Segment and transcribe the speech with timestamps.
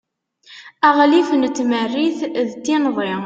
[0.87, 2.19] aɣlif n tmerrit
[2.49, 3.13] d tinḍi